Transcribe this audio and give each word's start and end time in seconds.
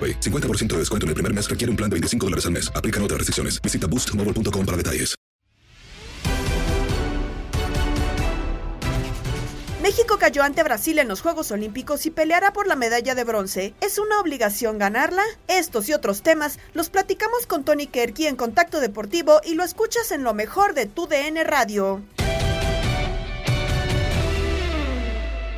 AroPay. 0.00 0.20
50% 0.20 0.68
de 0.68 0.78
descuento 0.78 1.04
en 1.04 1.08
el 1.08 1.14
primer 1.14 1.34
mes 1.34 1.50
requiere 1.50 1.70
un 1.70 1.76
plan 1.76 1.90
de 1.90 1.94
25 1.94 2.26
dólares 2.26 2.46
al 2.46 2.52
mes. 2.52 2.72
Aplican 2.74 3.02
otras 3.02 3.18
restricciones. 3.18 3.60
Visita 3.60 3.86
boostmobile.com 3.86 4.64
para 4.64 4.76
detalles. 4.78 5.14
México 9.90 10.18
cayó 10.20 10.44
ante 10.44 10.62
Brasil 10.62 11.00
en 11.00 11.08
los 11.08 11.20
Juegos 11.20 11.50
Olímpicos 11.50 12.06
y 12.06 12.10
peleará 12.10 12.52
por 12.52 12.68
la 12.68 12.76
medalla 12.76 13.16
de 13.16 13.24
bronce. 13.24 13.74
¿Es 13.80 13.98
una 13.98 14.20
obligación 14.20 14.78
ganarla? 14.78 15.24
Estos 15.48 15.88
y 15.88 15.94
otros 15.94 16.22
temas 16.22 16.60
los 16.74 16.90
platicamos 16.90 17.46
con 17.46 17.64
Tony 17.64 17.88
Kerky 17.88 18.28
en 18.28 18.36
Contacto 18.36 18.78
Deportivo 18.78 19.40
y 19.42 19.54
lo 19.54 19.64
escuchas 19.64 20.12
en 20.12 20.22
lo 20.22 20.32
mejor 20.32 20.74
de 20.74 20.86
tu 20.86 21.08
DN 21.08 21.42
Radio. 21.42 22.02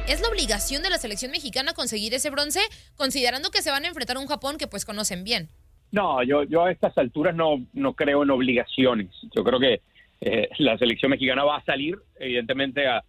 ¿Es 0.09 0.21
la 0.21 0.29
obligación 0.29 0.83
de 0.83 0.91
la 0.91 0.99
selección 0.99 1.31
mexicana 1.31 1.75
conseguir 1.75 2.13
ese 2.13 2.29
bronce, 2.29 2.61
considerando 2.97 3.51
que 3.51 3.63
se 3.63 3.71
van 3.71 3.85
a 3.85 3.89
enfrentar 3.89 4.17
a 4.17 4.21
un 4.21 4.27
Japón 4.27 4.59
que 4.59 4.67
pues 4.67 4.85
conocen 4.85 5.23
bien? 5.23 5.49
No, 5.93 6.23
yo, 6.25 6.65
a 6.65 6.73
estas 6.73 6.97
alturas 6.99 7.37
no, 7.37 7.65
no 7.73 7.95
creo 7.95 8.25
en 8.25 8.31
obligaciones. 8.31 9.11
Yo 9.35 9.45
creo 9.45 9.61
que 9.61 9.81
eh, 10.21 10.49
la 10.59 10.77
selección 10.77 11.11
mexicana 11.11 11.45
va 11.45 11.59
a 11.59 11.65
salir, 11.65 11.97
evidentemente, 12.19 12.89
a, 12.89 13.05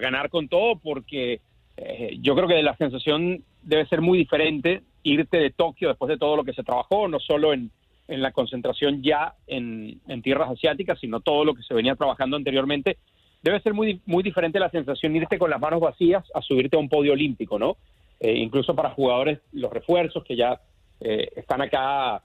ganar 0.00 0.30
con 0.30 0.48
todo, 0.48 0.76
porque 0.76 1.40
eh, 1.76 2.16
yo 2.20 2.36
creo 2.36 2.46
que 2.46 2.62
la 2.62 2.76
sensación 2.76 3.42
debe 3.62 3.86
ser 3.86 4.00
muy 4.00 4.16
diferente 4.18 4.82
irte 5.02 5.38
de 5.38 5.50
Tokio 5.50 5.88
después 5.88 6.08
de 6.08 6.16
todo 6.16 6.36
lo 6.36 6.44
que 6.44 6.52
se 6.52 6.62
trabajó, 6.62 7.08
no 7.08 7.18
solo 7.18 7.52
en, 7.52 7.70
la 8.06 8.32
concentración 8.32 9.02
ya 9.02 9.34
en 9.46 10.22
tierras 10.22 10.50
asiáticas, 10.50 11.00
sino 11.00 11.20
todo 11.20 11.44
lo 11.44 11.54
que 11.54 11.62
se 11.62 11.74
venía 11.74 11.96
trabajando 11.96 12.36
anteriormente 12.36 12.98
debe 13.44 13.60
ser 13.60 13.74
muy, 13.74 14.00
muy 14.06 14.22
diferente 14.22 14.58
la 14.58 14.70
sensación 14.70 15.14
irte 15.14 15.38
con 15.38 15.50
las 15.50 15.60
manos 15.60 15.78
vacías 15.78 16.24
a 16.34 16.40
subirte 16.40 16.76
a 16.76 16.80
un 16.80 16.88
podio 16.88 17.12
olímpico, 17.12 17.58
¿no? 17.58 17.76
Eh, 18.18 18.38
incluso 18.38 18.74
para 18.74 18.90
jugadores, 18.90 19.38
los 19.52 19.70
refuerzos 19.70 20.24
que 20.24 20.34
ya 20.34 20.62
eh, 21.00 21.28
están 21.36 21.60
acá, 21.60 22.22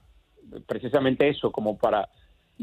precisamente 0.66 1.28
eso, 1.28 1.52
como 1.52 1.76
para, 1.76 2.08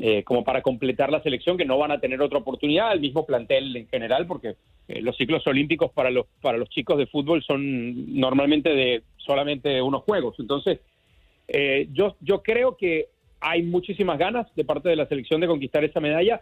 eh, 0.02 0.24
como 0.24 0.44
para 0.44 0.64
completar 0.64 1.12
la 1.12 1.22
selección, 1.22 1.56
que 1.56 1.66
no 1.66 1.78
van 1.78 1.92
a 1.92 2.00
tener 2.00 2.20
otra 2.20 2.40
oportunidad, 2.40 2.94
el 2.94 3.00
mismo 3.00 3.28
plantel 3.28 3.76
en 3.76 3.88
general, 3.90 4.26
porque 4.26 4.56
los 4.88 5.16
ciclos 5.18 5.46
olímpicos 5.46 5.92
para 5.92 6.10
los, 6.10 6.26
para 6.42 6.58
los 6.58 6.70
chicos 6.70 6.98
de 6.98 7.06
fútbol 7.06 7.44
son 7.44 8.20
normalmente 8.20 8.70
de 8.70 9.04
solamente 9.18 9.82
unos 9.82 10.02
juegos. 10.04 10.36
Entonces, 10.40 10.80
yo, 11.92 12.16
yo 12.22 12.42
creo 12.42 12.78
que 12.78 13.10
hay 13.42 13.64
muchísimas 13.64 14.18
ganas 14.18 14.48
de 14.56 14.64
parte 14.64 14.88
de 14.88 14.96
la 14.96 15.06
selección 15.06 15.42
de 15.42 15.48
conquistar 15.48 15.84
esa 15.84 16.00
medalla 16.00 16.42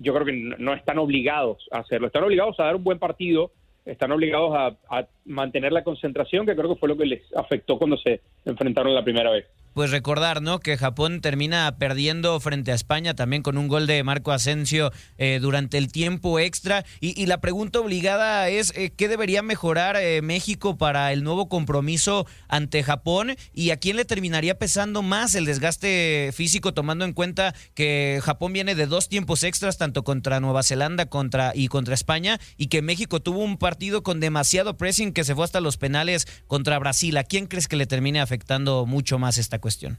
yo 0.00 0.14
creo 0.14 0.26
que 0.26 0.32
no, 0.32 0.74
están 0.74 0.98
obligados 0.98 1.68
a 1.70 1.78
hacerlo. 1.78 2.06
Están 2.06 2.24
obligados 2.24 2.58
a 2.58 2.64
dar 2.64 2.76
un 2.76 2.84
buen 2.84 2.98
partido, 2.98 3.52
están 3.84 4.10
obligados 4.12 4.76
a, 4.88 5.06
mantener 5.26 5.72
la 5.72 5.84
concentración, 5.84 6.46
que 6.46 6.56
creo 6.56 6.74
que 6.74 6.80
fue 6.80 6.88
lo 6.88 6.96
que 6.96 7.06
les 7.06 7.36
afectó 7.36 7.78
cuando 7.78 7.96
se 7.98 8.20
enfrentaron 8.44 8.94
la 8.94 9.04
primera 9.04 9.30
vez 9.30 9.46
pues 9.74 9.90
recordar, 9.90 10.42
¿no? 10.42 10.58
Que 10.60 10.76
Japón 10.76 11.20
termina 11.20 11.76
perdiendo 11.78 12.38
frente 12.40 12.72
a 12.72 12.74
España 12.74 13.14
también 13.14 13.42
con 13.42 13.56
un 13.58 13.68
gol 13.68 13.86
de 13.86 14.02
Marco 14.02 14.32
Asensio 14.32 14.92
eh, 15.18 15.38
durante 15.40 15.78
el 15.78 15.92
tiempo 15.92 16.38
extra. 16.38 16.84
Y, 17.00 17.26
la 17.26 17.40
pregunta 17.40 17.78
obligada 17.78 18.48
es, 18.48 18.72
eh, 18.74 18.90
¿qué 18.96 19.08
debería 19.08 19.42
mejorar 19.42 19.96
eh, 19.96 20.20
México 20.22 20.76
para 20.76 21.12
el 21.12 21.22
nuevo 21.22 21.48
compromiso 21.48 22.26
ante 22.48 22.82
Japón? 22.82 23.36
¿Y 23.54 23.70
a 23.70 23.76
quién 23.76 23.96
le 23.96 24.04
terminaría 24.04 24.58
pesando 24.58 25.02
más 25.02 25.34
el 25.34 25.44
desgaste 25.44 26.30
físico, 26.34 26.74
tomando 26.74 27.04
en 27.04 27.12
cuenta 27.12 27.54
que 27.74 28.20
Japón 28.22 28.52
viene 28.52 28.74
de 28.74 28.86
dos 28.86 29.08
tiempos 29.08 29.44
extras, 29.44 29.78
tanto 29.78 30.02
contra 30.02 30.40
Nueva 30.40 30.62
Zelanda 30.62 31.06
contra, 31.06 31.52
y 31.54 31.68
contra 31.68 31.94
España, 31.94 32.40
y 32.56 32.66
que 32.66 32.82
México 32.82 33.20
tuvo 33.20 33.40
un 33.40 33.58
partido 33.58 34.02
con 34.02 34.18
demasiado 34.18 34.76
pressing 34.76 35.12
que 35.12 35.24
se 35.24 35.34
fue 35.34 35.44
hasta 35.44 35.60
los 35.60 35.76
penales 35.76 36.26
contra 36.48 36.78
Brasil? 36.78 37.16
¿A 37.16 37.24
quién 37.24 37.46
crees 37.46 37.68
que 37.68 37.76
le 37.76 37.86
termine 37.86 38.20
afectando 38.20 38.86
mucho 38.86 39.18
más 39.18 39.38
esta 39.38 39.59
cuestión? 39.60 39.98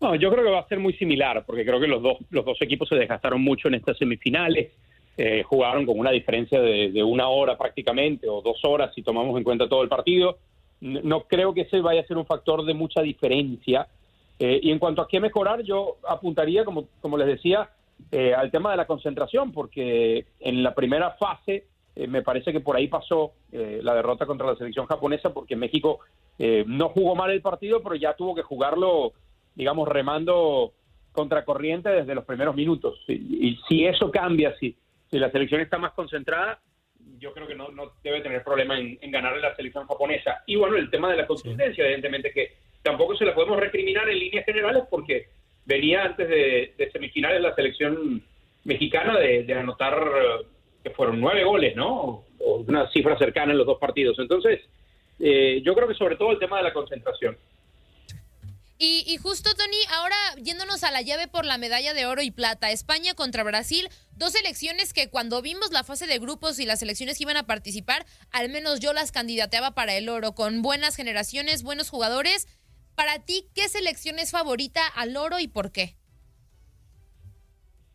No, 0.00 0.14
yo 0.14 0.30
creo 0.30 0.44
que 0.44 0.50
va 0.50 0.60
a 0.60 0.68
ser 0.68 0.78
muy 0.78 0.92
similar, 0.94 1.44
porque 1.46 1.64
creo 1.64 1.80
que 1.80 1.86
los 1.86 2.02
dos, 2.02 2.18
los 2.30 2.44
dos 2.44 2.60
equipos 2.60 2.88
se 2.88 2.96
desgastaron 2.96 3.42
mucho 3.42 3.68
en 3.68 3.74
estas 3.74 3.96
semifinales. 3.96 4.72
Eh, 5.18 5.42
jugaron 5.44 5.86
con 5.86 5.98
una 5.98 6.10
diferencia 6.10 6.60
de, 6.60 7.02
una 7.02 7.28
hora 7.28 7.56
prácticamente, 7.56 8.28
o 8.28 8.42
dos 8.42 8.62
horas 8.64 8.94
si 8.94 9.02
tomamos 9.02 9.36
en 9.38 9.44
cuenta 9.44 9.68
todo 9.68 9.82
el 9.82 9.88
partido. 9.88 10.38
No 10.80 11.22
creo 11.22 11.54
que 11.54 11.62
ese 11.62 11.80
vaya 11.80 12.02
a 12.02 12.06
ser 12.06 12.18
un 12.18 12.26
factor 12.26 12.64
de 12.66 12.74
mucha 12.74 13.00
diferencia. 13.00 13.88
Eh, 14.38 14.60
y 14.62 14.70
en 14.70 14.78
cuanto 14.78 15.00
a 15.00 15.08
qué 15.08 15.18
mejorar, 15.18 15.62
yo 15.62 15.96
apuntaría, 16.06 16.64
como, 16.64 16.88
como 17.00 17.16
les 17.16 17.28
decía, 17.28 17.70
eh, 18.12 18.34
al 18.34 18.50
tema 18.50 18.70
de 18.72 18.76
la 18.76 18.86
concentración, 18.86 19.52
porque 19.52 20.26
en 20.40 20.62
la 20.62 20.74
primera 20.74 21.12
fase 21.12 21.64
me 22.08 22.22
parece 22.22 22.52
que 22.52 22.60
por 22.60 22.76
ahí 22.76 22.88
pasó 22.88 23.32
la 23.50 23.94
derrota 23.94 24.26
contra 24.26 24.46
la 24.46 24.56
selección 24.56 24.86
japonesa, 24.86 25.32
porque 25.32 25.56
México 25.56 26.00
eh, 26.38 26.64
no 26.66 26.90
jugó 26.90 27.14
mal 27.14 27.30
el 27.30 27.40
partido, 27.40 27.82
pero 27.82 27.94
ya 27.94 28.14
tuvo 28.14 28.34
que 28.34 28.42
jugarlo, 28.42 29.12
digamos, 29.54 29.88
remando 29.88 30.72
contracorriente 31.12 31.88
desde 31.88 32.14
los 32.14 32.24
primeros 32.24 32.54
minutos. 32.54 33.02
Y, 33.08 33.58
si 33.68 33.86
eso 33.86 34.10
cambia, 34.10 34.54
si, 34.58 34.76
si 35.10 35.18
la 35.18 35.30
selección 35.30 35.60
está 35.60 35.78
más 35.78 35.92
concentrada, 35.92 36.60
yo 37.18 37.32
creo 37.32 37.46
que 37.46 37.54
no, 37.54 37.68
no 37.68 37.92
debe 38.04 38.20
tener 38.20 38.44
problema 38.44 38.78
en, 38.78 38.98
en 39.00 39.10
ganarle 39.10 39.40
la 39.40 39.56
selección 39.56 39.86
japonesa. 39.86 40.42
Y 40.46 40.56
bueno, 40.56 40.76
el 40.76 40.90
tema 40.90 41.10
de 41.10 41.16
la 41.16 41.26
consistencia, 41.26 41.84
evidentemente 41.84 42.32
que 42.32 42.56
tampoco 42.82 43.16
se 43.16 43.24
la 43.24 43.34
podemos 43.34 43.58
recriminar 43.58 44.08
en 44.08 44.18
líneas 44.18 44.44
generales 44.44 44.84
porque 44.90 45.28
venía 45.64 46.04
antes 46.04 46.28
de, 46.28 46.90
semifinales 46.92 47.40
la 47.40 47.54
selección 47.54 48.22
mexicana 48.64 49.18
de, 49.18 49.52
anotar 49.54 49.98
que 50.86 50.94
fueron 50.94 51.20
nueve 51.20 51.42
goles, 51.42 51.74
¿no? 51.74 52.22
O 52.38 52.64
una 52.64 52.88
cifra 52.92 53.18
cercana 53.18 53.50
en 53.50 53.58
los 53.58 53.66
dos 53.66 53.78
partidos. 53.80 54.16
Entonces, 54.20 54.60
eh, 55.18 55.60
yo 55.64 55.74
creo 55.74 55.88
que 55.88 55.94
sobre 55.94 56.14
todo 56.14 56.30
el 56.30 56.38
tema 56.38 56.58
de 56.58 56.62
la 56.62 56.72
concentración. 56.72 57.36
Y, 58.78 59.16
justo, 59.16 59.50
Tony, 59.56 59.78
ahora 59.96 60.16
yéndonos 60.40 60.84
a 60.84 60.92
la 60.92 61.00
llave 61.00 61.28
por 61.28 61.44
la 61.44 61.56
medalla 61.56 61.94
de 61.94 62.06
oro 62.06 62.22
y 62.22 62.30
plata, 62.30 62.70
España 62.70 63.14
contra 63.14 63.42
Brasil, 63.42 63.88
dos 64.16 64.34
elecciones 64.36 64.92
que 64.92 65.08
cuando 65.08 65.42
vimos 65.42 65.72
la 65.72 65.82
fase 65.82 66.06
de 66.06 66.18
grupos 66.18 66.58
y 66.60 66.66
las 66.66 66.82
elecciones 66.82 67.16
que 67.16 67.24
iban 67.24 67.38
a 67.38 67.46
participar, 67.46 68.04
al 68.30 68.50
menos 68.50 68.78
yo 68.78 68.92
las 68.92 69.12
candidateaba 69.12 69.72
para 69.72 69.94
el 69.94 70.08
oro, 70.08 70.34
con 70.34 70.60
buenas 70.60 70.94
generaciones, 70.94 71.62
buenos 71.64 71.88
jugadores. 71.88 72.46
Para 72.94 73.24
ti, 73.24 73.48
¿qué 73.54 73.68
selección 73.68 74.18
es 74.18 74.30
favorita 74.30 74.86
al 74.86 75.16
oro 75.16 75.40
y 75.40 75.48
por 75.48 75.72
qué? 75.72 75.96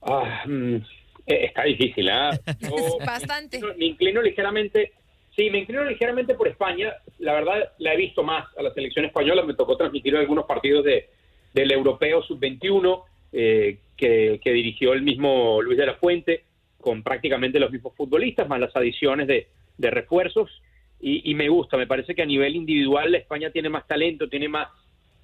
Ah, 0.01 0.43
mm, 0.47 0.79
eh, 1.25 1.45
está 1.45 1.63
difícil, 1.63 2.09
¿ah? 2.09 2.31
Bastante. 3.05 3.59
Me 3.77 3.85
inclino 3.85 4.21
ligeramente, 4.21 4.93
sí, 5.35 5.49
me 5.49 5.59
inclino 5.59 5.83
ligeramente 5.83 6.35
por 6.35 6.47
España. 6.47 6.93
La 7.19 7.33
verdad, 7.33 7.71
la 7.79 7.93
he 7.93 7.97
visto 7.97 8.23
más 8.23 8.45
a 8.57 8.63
la 8.63 8.73
selección 8.73 9.05
española. 9.05 9.43
Me 9.43 9.53
tocó 9.53 9.77
transmitir 9.77 10.15
algunos 10.15 10.45
partidos 10.45 10.85
de, 10.85 11.09
del 11.53 11.71
Europeo 11.71 12.23
Sub-21 12.23 13.03
eh, 13.33 13.77
que, 13.95 14.39
que 14.43 14.51
dirigió 14.51 14.93
el 14.93 15.03
mismo 15.03 15.61
Luis 15.61 15.77
de 15.77 15.85
la 15.85 15.95
Fuente, 15.95 16.43
con 16.79 17.03
prácticamente 17.03 17.59
los 17.59 17.71
mismos 17.71 17.95
futbolistas, 17.95 18.47
más 18.47 18.59
las 18.59 18.75
adiciones 18.75 19.27
de, 19.27 19.47
de 19.77 19.91
refuerzos. 19.91 20.49
Y, 20.99 21.31
y 21.31 21.35
me 21.35 21.49
gusta, 21.49 21.77
me 21.77 21.87
parece 21.87 22.13
que 22.13 22.21
a 22.21 22.25
nivel 22.25 22.55
individual 22.55 23.13
España 23.15 23.49
tiene 23.49 23.69
más 23.69 23.87
talento, 23.87 24.29
tiene 24.29 24.47
más, 24.47 24.69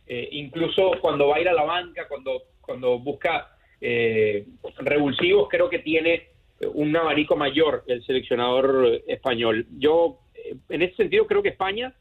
eh, 0.07 0.27
incluso 0.31 0.91
cuando 1.01 1.27
va 1.27 1.35
a 1.35 1.41
ir 1.41 1.49
a 1.49 1.53
la 1.53 1.63
banca, 1.63 2.07
cuando, 2.07 2.43
cuando 2.61 2.97
busca 2.97 3.56
eh, 3.81 4.45
revulsivos, 4.79 5.47
creo 5.49 5.69
que 5.69 5.79
tiene 5.79 6.27
un 6.73 6.95
abanico 6.95 7.35
mayor 7.35 7.83
el 7.87 8.03
seleccionador 8.03 9.01
español. 9.07 9.67
Yo, 9.77 10.19
eh, 10.33 10.55
en 10.69 10.81
ese 10.81 10.95
sentido, 10.95 11.27
creo 11.27 11.43
que 11.43 11.49
España, 11.49 11.93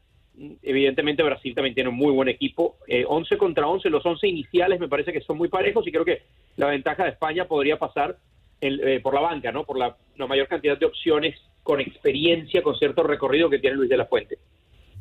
evidentemente 0.61 1.23
Brasil 1.23 1.53
también 1.53 1.75
tiene 1.75 1.89
un 1.89 1.95
muy 1.95 2.11
buen 2.11 2.29
equipo, 2.29 2.77
eh, 2.87 3.05
11 3.07 3.37
contra 3.37 3.67
11, 3.67 3.89
los 3.89 4.05
11 4.05 4.27
iniciales 4.27 4.79
me 4.79 4.87
parece 4.87 5.13
que 5.13 5.21
son 5.21 5.37
muy 5.37 5.49
parejos 5.49 5.85
y 5.87 5.91
creo 5.91 6.05
que 6.05 6.23
la 6.55 6.67
ventaja 6.67 7.03
de 7.03 7.11
España 7.11 7.47
podría 7.47 7.77
pasar 7.77 8.17
eh, 8.61 8.99
por 9.01 9.13
la 9.13 9.21
banca, 9.21 9.51
¿no? 9.51 9.65
Por 9.65 9.77
la 9.77 9.95
mayor 10.27 10.47
cantidad 10.47 10.77
de 10.77 10.85
opciones 10.85 11.39
con 11.61 11.79
experiencia, 11.79 12.63
con 12.63 12.75
cierto 12.75 13.03
recorrido 13.03 13.49
que 13.49 13.59
tiene 13.59 13.75
Luis 13.75 13.89
de 13.89 13.97
la 13.97 14.05
Fuente. 14.05 14.37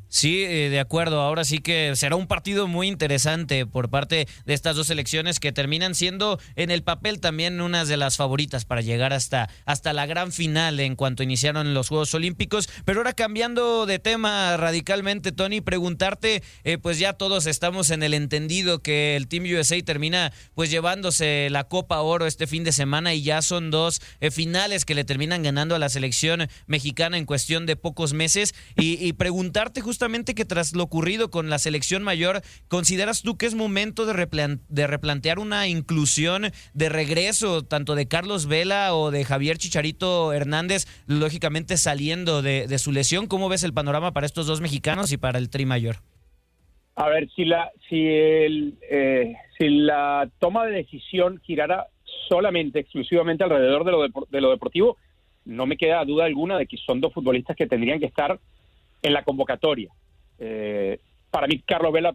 Sí, 0.08 0.44
eh, 0.44 0.70
de 0.70 0.78
acuerdo. 0.78 1.20
Ahora 1.20 1.44
sí 1.44 1.58
que 1.58 1.96
será 1.96 2.16
un 2.16 2.28
partido 2.28 2.68
muy 2.68 2.86
interesante 2.86 3.66
por 3.66 3.90
parte 3.90 4.28
de 4.44 4.54
estas 4.54 4.76
dos 4.76 4.86
selecciones 4.86 5.40
que 5.40 5.52
terminan 5.52 5.94
siendo 5.94 6.38
en 6.54 6.70
el 6.70 6.82
papel 6.82 7.20
también 7.20 7.60
unas 7.60 7.88
de 7.88 7.96
las 7.96 8.16
favoritas 8.16 8.64
para 8.64 8.82
llegar 8.82 9.12
hasta, 9.12 9.50
hasta 9.64 9.92
la 9.92 10.06
gran 10.06 10.32
final 10.32 10.78
en 10.78 10.94
cuanto 10.94 11.22
iniciaron 11.22 11.74
los 11.74 11.88
Juegos 11.88 12.14
Olímpicos. 12.14 12.68
Pero 12.84 13.00
ahora 13.00 13.14
cambiando 13.14 13.84
de 13.84 13.98
tema 13.98 14.56
radicalmente, 14.56 15.32
Tony, 15.32 15.60
preguntarte, 15.60 16.42
eh, 16.62 16.78
pues 16.78 16.98
ya 17.00 17.12
todos 17.12 17.46
estamos 17.46 17.90
en 17.90 18.02
el 18.02 18.14
entendido 18.14 18.80
que 18.80 19.16
el 19.16 19.26
Team 19.26 19.44
USA 19.44 19.82
termina 19.82 20.32
pues 20.54 20.70
llevándose 20.70 21.48
la 21.50 21.64
Copa 21.64 22.00
Oro 22.00 22.26
este 22.26 22.46
fin 22.46 22.62
de 22.62 22.72
semana 22.72 23.12
y 23.12 23.22
ya 23.22 23.42
son 23.42 23.70
dos 23.70 24.00
eh, 24.20 24.30
finales 24.30 24.84
que 24.84 24.94
le 24.94 25.04
terminan 25.04 25.42
ganando 25.42 25.74
a 25.74 25.78
la 25.80 25.88
selección 25.88 26.48
mexicana 26.66 27.18
en 27.18 27.26
cuestión 27.26 27.66
de 27.66 27.74
pocos 27.74 28.12
meses. 28.12 28.54
Y 28.76 29.12
preguntarte 29.14 29.80
justamente 29.80 29.95
justamente 29.96 30.34
que 30.34 30.44
tras 30.44 30.76
lo 30.76 30.82
ocurrido 30.82 31.30
con 31.30 31.48
la 31.48 31.58
selección 31.58 32.02
mayor, 32.02 32.42
¿consideras 32.68 33.22
tú 33.22 33.38
que 33.38 33.46
es 33.46 33.54
momento 33.54 34.04
de, 34.04 34.58
de 34.68 34.86
replantear 34.86 35.38
una 35.38 35.68
inclusión 35.68 36.48
de 36.74 36.88
regreso 36.90 37.64
tanto 37.64 37.94
de 37.94 38.06
Carlos 38.06 38.46
Vela 38.46 38.94
o 38.94 39.10
de 39.10 39.24
Javier 39.24 39.56
Chicharito 39.56 40.34
Hernández, 40.34 40.84
lógicamente 41.06 41.78
saliendo 41.78 42.42
de, 42.42 42.68
su 42.76 42.92
lesión? 42.92 43.26
¿Cómo 43.26 43.48
ves 43.48 43.64
el 43.64 43.72
panorama 43.72 44.12
para 44.12 44.26
estos 44.26 44.46
dos 44.46 44.60
mexicanos 44.60 45.12
y 45.12 45.16
para 45.16 45.38
el 45.38 45.48
Tri 45.48 45.64
Mayor? 45.64 45.96
A 46.96 47.08
ver, 47.08 47.30
si 47.34 47.46
la, 47.46 47.70
si, 47.88 48.06
el, 48.06 48.74
eh, 48.90 49.34
si 49.56 49.70
la 49.70 50.28
toma 50.40 50.66
de 50.66 50.72
decisión 50.72 51.40
girara 51.42 51.86
solamente, 52.28 52.80
exclusivamente 52.80 53.44
alrededor 53.44 53.84
de 53.84 53.92
lo, 53.92 54.26
de 54.28 54.40
lo 54.42 54.50
deportivo, 54.50 54.98
no 55.46 55.64
me 55.64 55.78
queda 55.78 56.04
duda 56.04 56.26
alguna 56.26 56.58
de 56.58 56.66
que 56.66 56.76
son 56.76 57.00
dos 57.00 57.14
futbolistas 57.14 57.56
que 57.56 57.66
tendrían 57.66 57.98
que 57.98 58.04
estar 58.04 58.38
en 59.06 59.12
la 59.12 59.22
convocatoria. 59.22 59.92
Eh, 60.38 60.98
para 61.30 61.46
mí, 61.46 61.60
Carlos 61.60 61.92
Vela 61.92 62.14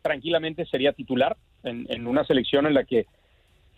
tranquilamente 0.00 0.64
sería 0.64 0.94
titular 0.94 1.36
en, 1.62 1.86
en, 1.90 2.06
una 2.06 2.24
selección 2.24 2.66
en 2.66 2.72
la 2.72 2.84
que, 2.84 3.04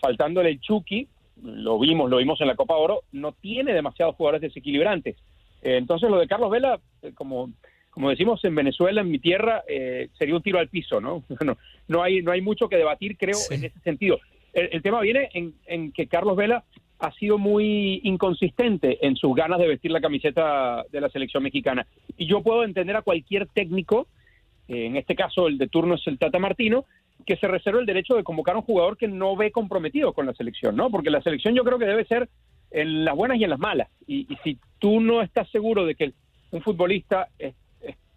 faltándole 0.01 0.51
el 0.51 0.61
Chucky, 0.61 1.09
lo 1.43 1.79
vimos, 1.81 2.09
lo 2.09 2.19
vimos 2.19 2.41
en 2.41 2.47
la 2.47 2.55
Copa 2.55 2.77
Oro, 2.77 3.03
no 3.11 3.33
tiene 3.33 3.75
demasiados 3.75 4.15
jugadores 4.15 4.43
desequilibrantes. 4.43 5.17
Eh, 5.63 5.77
entonces, 5.77 6.09
lo 6.09 6.19
de 6.19 6.29
Carlos 6.29 6.53
Vela, 6.53 6.79
eh, 7.03 7.13
como, 7.15 7.51
como 7.91 8.11
decimos 8.11 8.45
en 8.45 8.55
Venezuela, 8.55 9.01
en 9.01 9.11
mi 9.11 9.19
tierra, 9.19 9.65
eh, 9.69 10.09
sería 10.17 10.37
un 10.37 10.43
tiro 10.43 10.61
al 10.61 10.69
piso, 10.69 11.01
¿no? 11.01 11.25
no, 11.45 11.59
no, 11.89 12.03
hay, 12.05 12.23
no 12.23 12.31
hay 12.31 12.43
mucho 12.43 12.69
que 12.69 12.77
debatir, 12.77 13.17
creo, 13.17 13.35
sí. 13.35 13.55
en 13.55 13.65
ese 13.65 13.81
sentido. 13.81 14.21
El, 14.53 14.69
el 14.71 14.83
tema 14.83 15.01
viene 15.01 15.31
en, 15.35 15.55
en 15.67 15.91
que 15.91 16.07
Carlos 16.07 16.37
Vela 16.37 16.63
ha 16.99 17.13
sido 17.13 17.39
muy 17.39 18.01
inconsistente 18.05 19.07
en 19.07 19.17
sus 19.17 19.35
ganas 19.35 19.59
de 19.59 19.69
vestir 19.69 19.91
la 19.91 20.01
camiseta 20.01 20.85
de 20.91 21.01
la 21.01 21.11
selección 21.11 21.43
mexicana. 21.43 21.87
Y 22.17 22.27
yo 22.27 22.43
puedo 22.43 22.65
entender 22.65 22.97
a 22.97 23.03
cualquier 23.03 23.47
técnico, 23.47 24.07
eh, 24.69 24.87
en 24.87 24.97
este 24.97 25.15
caso 25.15 25.47
el 25.47 25.59
de 25.59 25.69
turno 25.69 25.95
es 25.95 26.07
el 26.07 26.19
Tata 26.19 26.39
Martino, 26.39 26.85
que 27.27 27.37
se 27.37 27.49
reserva 27.49 27.81
el 27.81 27.87
derecho 27.87 28.15
de 28.15 28.25
convocar 28.25 28.55
a 28.55 28.59
un 28.59 28.65
jugador 28.65 28.97
que 28.97 29.09
no 29.09 29.37
ve 29.37 29.51
comprometido 29.51 30.13
con 30.13 30.27
la 30.27 30.35
selección, 30.35 30.77
¿no? 30.77 30.91
Porque 30.91 31.11
la 31.11 31.23
selección 31.23 31.55
yo 31.55 31.65
creo 31.65 31.79
que 31.79 31.87
debe 31.87 32.05
ser 32.05 32.29
en 32.71 33.05
las 33.05 33.15
buenas 33.15 33.39
y 33.39 33.45
en 33.45 33.51
las 33.51 33.59
malas. 33.59 33.89
Y, 34.07 34.27
si 34.45 34.59
tú 34.79 35.01
no 35.01 35.23
estás 35.23 35.49
seguro 35.51 35.85
de 35.85 35.95
que 35.95 36.13
un 36.51 36.63
futbolista 36.63 37.29
es, 37.39 37.55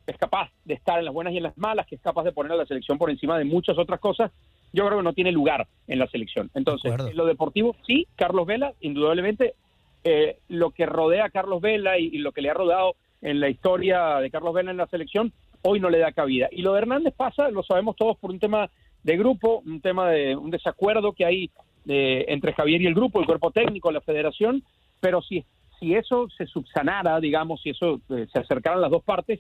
es 0.10 0.18
capaz 0.18 0.50
de 0.66 0.74
estar 0.74 1.00
en 1.00 1.06
las 1.06 1.14
buenas 1.14 1.34
y 1.34 1.38
en 1.38 1.44
las 1.44 1.58
malas, 1.58 1.86
que 1.88 1.96
es 1.96 2.02
capaz 2.02 2.24
de 2.24 2.32
poner 2.32 2.52
a 2.52 2.56
la 2.56 2.66
selección 2.66 2.98
por 2.98 3.10
encima 3.10 3.38
de 3.38 3.46
muchas 3.46 3.78
otras 3.78 4.00
cosas, 4.00 4.32
yo 4.74 4.86
creo 4.86 5.00
que 5.00 5.04
no 5.04 5.14
tiene 5.14 5.32
lugar 5.32 5.68
en 5.88 6.00
la 6.00 6.08
selección. 6.08 6.50
Entonces, 6.54 6.92
en 6.92 7.18
lo 7.18 7.26
deportivo, 7.26 7.76
sí, 7.86 8.08
Carlos 8.16 8.46
Vela, 8.46 8.74
indudablemente, 8.82 9.56
eh, 10.04 10.38
lo 10.48 10.72
que 10.72 10.86
rodea 10.86 11.26
a 11.26 11.30
Carlos 11.30 11.62
Vela 11.62 11.98
y, 11.98 12.06
y, 12.06 12.18
lo 12.20 12.32
que 12.32 12.42
le 12.42 12.50
ha 12.50 12.54
rodado 12.54 12.96
en 13.22 13.40
la 13.40 13.50
historia 13.50 14.16
de 14.18 14.30
Carlos 14.30 14.54
Vela 14.54 14.72
en 14.72 14.78
la 14.78 14.88
selección, 14.88 15.34
hoy 15.62 15.80
no 15.80 15.90
le 15.90 16.00
da 16.00 16.12
cabida. 16.12 16.48
Y 16.52 16.62
lo 16.62 16.74
de 16.74 16.80
Hernández 16.80 17.14
pasa, 17.16 17.50
lo 17.50 17.64
sabemos 17.64 17.96
todos, 17.96 18.18
por 18.18 18.32
un 18.32 18.40
tema 18.40 18.70
de 19.04 19.18
grupo, 19.18 19.62
un 19.66 19.82
tema 19.82 20.10
de 20.10 20.36
un 20.36 20.52
desacuerdo 20.52 21.14
que 21.14 21.26
hay 21.26 21.50
eh, 21.88 22.26
entre 22.28 22.54
Javier 22.54 22.82
y 22.82 22.88
el 22.88 22.94
grupo, 22.94 23.20
el 23.20 23.26
cuerpo 23.26 23.52
técnico, 23.52 23.92
la 23.92 24.02
federación, 24.02 24.64
pero 25.00 25.22
si, 25.22 25.46
si 25.80 25.96
eso 25.96 26.28
se 26.38 26.46
subsanara, 26.46 27.20
digamos, 27.20 27.62
si 27.62 27.70
eso 27.70 28.02
eh, 28.10 28.28
se 28.32 28.40
acercaran 28.40 28.82
las 28.82 28.92
dos 28.92 29.04
partes, 29.04 29.40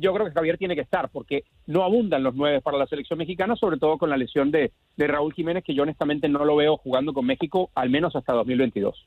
yo 0.00 0.14
creo 0.14 0.26
que 0.26 0.32
Javier 0.32 0.58
tiene 0.58 0.74
que 0.74 0.80
estar, 0.80 1.10
porque 1.10 1.44
no 1.66 1.84
abundan 1.84 2.22
los 2.22 2.34
nueve 2.34 2.60
para 2.60 2.78
la 2.78 2.86
selección 2.86 3.18
mexicana, 3.18 3.54
sobre 3.54 3.78
todo 3.78 3.98
con 3.98 4.10
la 4.10 4.16
lesión 4.16 4.50
de, 4.50 4.72
Raúl 4.96 5.32
Jiménez, 5.32 5.64
que 5.64 5.74
yo 5.74 5.82
honestamente 5.82 6.28
no 6.28 6.44
lo 6.44 6.56
veo 6.56 6.76
jugando 6.76 7.12
con 7.12 7.26
México, 7.26 7.70
al 7.74 7.90
menos 7.90 8.14
hasta 8.16 8.32
2022. 8.32 9.06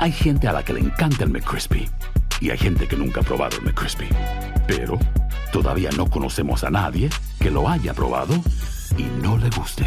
Hay 0.00 0.12
gente 0.12 0.46
a 0.46 0.52
la 0.52 0.64
que 0.64 0.72
le 0.72 0.80
encanta 0.80 1.24
el 1.24 1.30
McCrispy 1.30 1.86
y 2.40 2.50
hay 2.50 2.58
gente 2.58 2.86
que 2.86 2.96
nunca 2.96 3.20
ha 3.20 3.24
probado 3.24 3.56
el 3.58 3.64
McCrispy. 3.64 4.06
Pero 4.66 4.96
todavía 5.52 5.90
no 5.96 6.08
conocemos 6.08 6.62
a 6.62 6.70
nadie 6.70 7.08
que 7.40 7.50
lo 7.50 7.68
haya 7.68 7.94
probado 7.94 8.34
y 8.96 9.02
no 9.22 9.38
le 9.38 9.50
guste. 9.50 9.86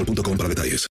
boostmobile.com 0.00 0.36
para 0.36 0.48
detalles. 0.48 0.88